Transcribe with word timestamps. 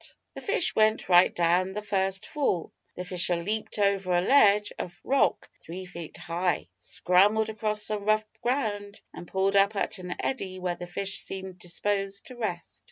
The 0.33 0.41
fish 0.41 0.75
went 0.75 1.09
right 1.09 1.31
down 1.35 1.73
the 1.73 1.81
first 1.83 2.25
fall; 2.25 2.71
the 2.95 3.05
fisher 3.05 3.35
leaped 3.35 3.77
over 3.77 4.15
a 4.17 4.21
ledge 4.21 4.73
of 4.79 4.99
rock 5.03 5.47
three 5.59 5.85
feet 5.85 6.17
high, 6.17 6.69
scrambled 6.79 7.49
across 7.51 7.83
some 7.83 8.05
rough 8.05 8.25
ground, 8.41 8.99
and 9.13 9.27
pulled 9.27 9.55
up 9.55 9.75
at 9.75 9.99
an 9.99 10.15
eddy 10.19 10.57
where 10.57 10.73
the 10.73 10.87
fish 10.87 11.19
seemed 11.19 11.59
disposed 11.59 12.25
to 12.25 12.35
rest. 12.35 12.79